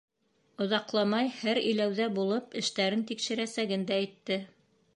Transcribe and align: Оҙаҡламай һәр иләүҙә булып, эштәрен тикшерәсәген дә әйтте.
Оҙаҡламай 0.63 1.27
һәр 1.41 1.59
иләүҙә 1.73 2.07
булып, 2.17 2.47
эштәрен 2.63 3.05
тикшерәсәген 3.13 3.87
дә 3.93 4.01
әйтте. 4.03 4.39